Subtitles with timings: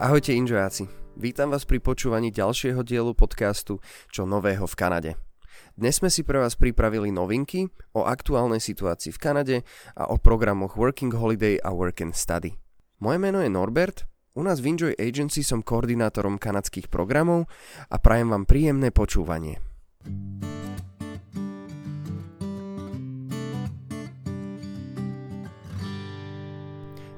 [0.00, 0.88] Ahojte inžojáci,
[1.20, 5.10] vítam vás pri počúvaní ďalšieho dielu podcastu Čo nového v Kanade.
[5.76, 9.56] Dnes sme si pre vás pripravili novinky o aktuálnej situácii v Kanade
[9.92, 12.56] a o programoch Working Holiday a Work and Study.
[13.04, 17.44] Moje meno je Norbert, u nás v Enjoy Agency som koordinátorom kanadských programov
[17.92, 19.60] a prajem vám príjemné počúvanie.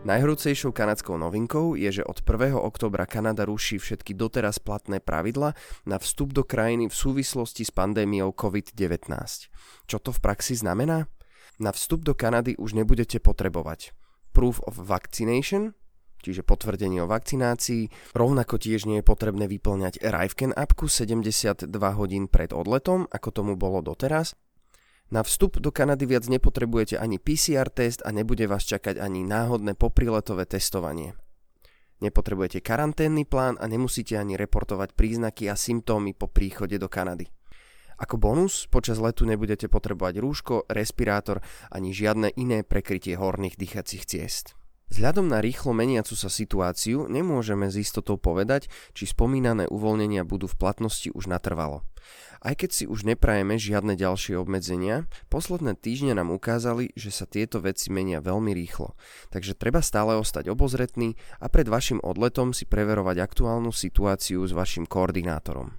[0.02, 2.58] Najhrúcejšou kanadskou novinkou je, že od 1.
[2.58, 5.54] oktobra Kanada ruší všetky doteraz platné pravidla
[5.86, 9.06] na vstup do krajiny v súvislosti s pandémiou COVID-19.
[9.86, 11.06] Čo to v praxi znamená?
[11.62, 13.94] Na vstup do Kanady už nebudete potrebovať
[14.34, 15.70] proof of vaccination,
[16.18, 18.18] čiže potvrdenie o vakcinácii.
[18.18, 23.78] Rovnako tiež nie je potrebné vyplňať ArriveCan appku 72 hodín pred odletom, ako tomu bolo
[23.78, 24.34] doteraz.
[25.12, 29.76] Na vstup do Kanady viac nepotrebujete ani PCR test a nebude vás čakať ani náhodné
[29.76, 31.12] popriletové testovanie.
[32.00, 37.28] Nepotrebujete karanténny plán a nemusíte ani reportovať príznaky a symptómy po príchode do Kanady.
[38.00, 44.56] Ako bonus, počas letu nebudete potrebovať rúško, respirátor ani žiadne iné prekrytie horných dýchacích ciest.
[44.92, 50.60] Vzhľadom na rýchlo meniacu sa situáciu nemôžeme s istotou povedať, či spomínané uvoľnenia budú v
[50.60, 51.80] platnosti už natrvalo.
[52.44, 57.64] Aj keď si už neprajeme žiadne ďalšie obmedzenia, posledné týždne nám ukázali, že sa tieto
[57.64, 58.92] veci menia veľmi rýchlo,
[59.32, 64.84] takže treba stále ostať obozretný a pred vašim odletom si preverovať aktuálnu situáciu s vašim
[64.84, 65.72] koordinátorom.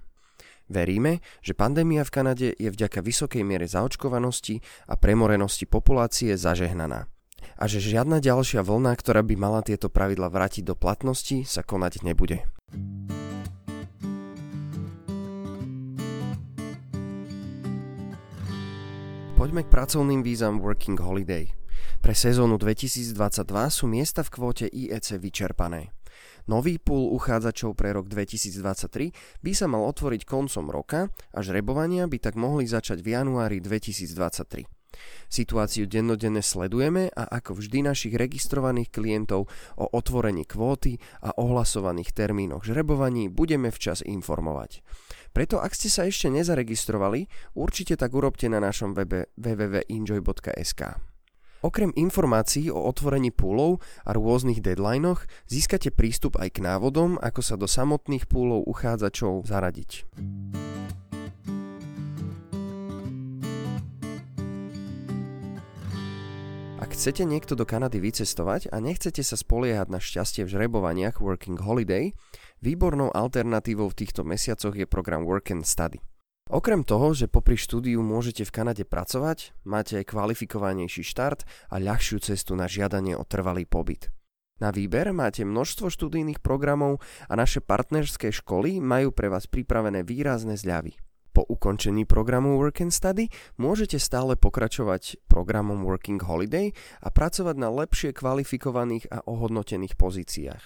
[0.74, 4.58] Veríme, že pandémia v Kanade je vďaka vysokej miere zaočkovanosti
[4.90, 7.13] a premorenosti populácie zažehnaná
[7.64, 12.04] a že žiadna ďalšia vlna, ktorá by mala tieto pravidla vrátiť do platnosti, sa konať
[12.04, 12.44] nebude.
[19.40, 21.56] Poďme k pracovným vízam Working Holiday.
[22.04, 23.16] Pre sezónu 2022
[23.72, 25.96] sú miesta v kvóte IEC vyčerpané.
[26.52, 32.20] Nový pool uchádzačov pre rok 2023 by sa mal otvoriť koncom roka a žrebovania by
[32.20, 34.83] tak mohli začať v januári 2023.
[35.30, 39.50] Situáciu dennodenne sledujeme a ako vždy našich registrovaných klientov
[39.80, 44.86] o otvorení kvóty a ohlasovaných termínoch žrebovaní budeme včas informovať.
[45.34, 47.26] Preto ak ste sa ešte nezaregistrovali,
[47.58, 50.82] určite tak urobte na našom webe www.enjoy.sk.
[51.64, 57.56] Okrem informácií o otvorení púlov a rôznych deadlinoch získate prístup aj k návodom, ako sa
[57.56, 60.04] do samotných púlov uchádzačov zaradiť.
[66.94, 72.14] Chcete niekto do Kanady vycestovať a nechcete sa spoliehať na šťastie v žrebovaniach Working Holiday,
[72.62, 75.98] výbornou alternatívou v týchto mesiacoch je program Work and Study.
[76.54, 82.22] Okrem toho, že popri štúdiu môžete v Kanade pracovať, máte aj kvalifikovanejší štart a ľahšiu
[82.22, 84.14] cestu na žiadanie o trvalý pobyt.
[84.62, 90.62] Na výber máte množstvo študijných programov a naše partnerské školy majú pre vás pripravené výrazné
[90.62, 90.94] zľavy.
[91.46, 93.28] Ukončení programu Work and Study
[93.60, 96.72] môžete stále pokračovať programom Working Holiday
[97.04, 100.64] a pracovať na lepšie kvalifikovaných a ohodnotených pozíciách.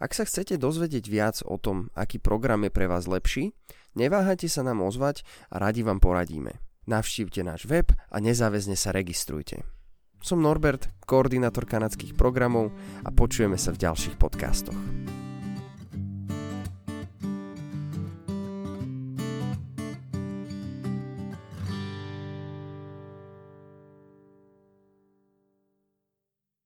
[0.00, 3.52] Ak sa chcete dozvedieť viac o tom, aký program je pre vás lepší,
[3.94, 5.22] neváhajte sa nám ozvať
[5.52, 6.58] a radi vám poradíme.
[6.86, 9.66] Navštívte náš web a nezáväzne sa registrujte.
[10.22, 12.72] Som Norbert, koordinátor kanadských programov
[13.04, 14.78] a počujeme sa v ďalších podcastoch.